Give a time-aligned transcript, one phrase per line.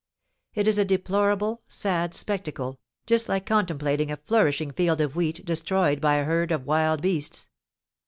[0.55, 6.01] It is a deplorable, sad spectacle, just like contemplating a flourishing field of wheat destroyed
[6.01, 7.49] by a herd of wild beasts.